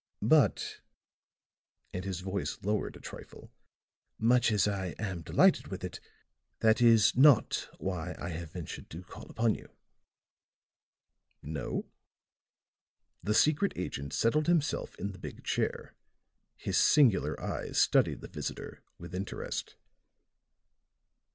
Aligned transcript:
But," 0.23 0.79
and 1.93 2.03
his 2.03 2.21
voice 2.21 2.57
lowered 2.63 2.95
a 2.95 2.99
trifle, 2.99 3.51
"much 4.17 4.51
as 4.51 4.67
I 4.67 4.95
am 4.97 5.21
delighted 5.21 5.67
with 5.67 5.83
it, 5.83 5.97
still, 5.97 6.11
that 6.61 6.81
is 6.81 7.15
not 7.15 7.69
why 7.77 8.15
I 8.17 8.29
have 8.29 8.51
ventured 8.53 8.89
to 8.89 9.03
call 9.03 9.29
upon 9.29 9.53
you." 9.53 9.69
"No?" 11.43 11.85
The 13.21 13.35
secret 13.35 13.73
agent 13.75 14.11
settled 14.13 14.47
himself 14.47 14.95
in 14.95 15.11
the 15.11 15.19
big 15.19 15.43
chair; 15.43 15.93
his 16.57 16.77
singular 16.79 17.39
eyes 17.39 17.77
studied 17.77 18.21
the 18.21 18.27
visitor 18.27 18.81
with 18.97 19.13
interest. 19.13 19.75